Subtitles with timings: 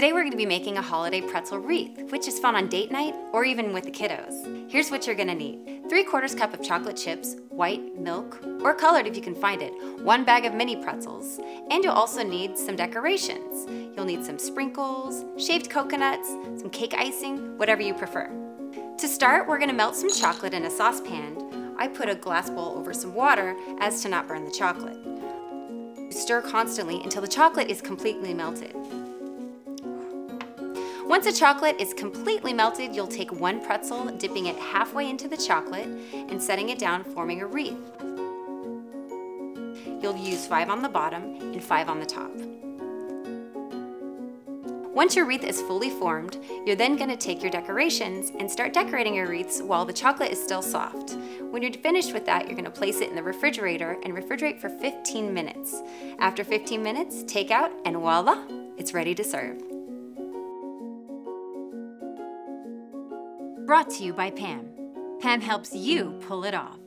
[0.00, 3.84] be making a holiday pretzel wreath, which is fun on date night or even with
[3.84, 4.70] the kiddos.
[4.70, 5.84] Here's what you're gonna need.
[5.90, 9.74] 3 quarters cup of chocolate chips, white, milk, or colored if you can find it,
[10.02, 11.38] one bag of mini pretzels,
[11.70, 13.66] and you'll also need some decorations.
[13.94, 18.30] You'll need some sprinkles, shaved coconuts, some cake icing, whatever you prefer.
[18.96, 21.74] To start, we're gonna melt some chocolate in a saucepan.
[21.78, 24.98] I put a glass bowl over some water as to not burn the chocolate.
[26.10, 28.74] Stir constantly until the chocolate is completely melted.
[31.10, 35.36] Once the chocolate is completely melted, you'll take one pretzel, dipping it halfway into the
[35.36, 37.76] chocolate and setting it down, forming a wreath.
[40.00, 42.30] You'll use five on the bottom and five on the top.
[44.94, 48.72] Once your wreath is fully formed, you're then going to take your decorations and start
[48.72, 51.16] decorating your wreaths while the chocolate is still soft.
[51.50, 54.60] When you're finished with that, you're going to place it in the refrigerator and refrigerate
[54.60, 55.74] for 15 minutes.
[56.20, 58.44] After 15 minutes, take out and voila,
[58.76, 59.60] it's ready to serve.
[63.70, 64.66] Brought to you by Pam.
[65.20, 66.80] Pam helps you pull it off.